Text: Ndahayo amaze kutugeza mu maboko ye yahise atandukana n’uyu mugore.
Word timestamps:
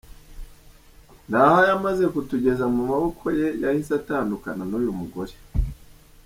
Ndahayo 1.27 1.71
amaze 1.77 2.03
kutugeza 2.13 2.65
mu 2.75 2.81
maboko 2.91 3.25
ye 3.39 3.47
yahise 3.63 3.91
atandukana 4.01 4.63
n’uyu 4.69 4.91
mugore. 4.99 5.33